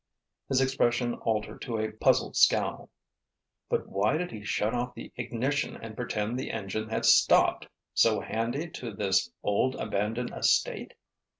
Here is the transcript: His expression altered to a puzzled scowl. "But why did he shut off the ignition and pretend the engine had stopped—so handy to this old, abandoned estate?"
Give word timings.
His 0.49 0.61
expression 0.61 1.13
altered 1.13 1.61
to 1.61 1.77
a 1.77 1.91
puzzled 1.91 2.35
scowl. 2.35 2.89
"But 3.69 3.87
why 3.87 4.17
did 4.17 4.31
he 4.31 4.43
shut 4.43 4.73
off 4.73 4.95
the 4.95 5.13
ignition 5.15 5.75
and 5.77 5.95
pretend 5.95 6.39
the 6.39 6.49
engine 6.49 6.89
had 6.89 7.05
stopped—so 7.05 8.21
handy 8.21 8.67
to 8.71 8.95
this 8.95 9.31
old, 9.43 9.75
abandoned 9.75 10.31
estate?" 10.33 10.95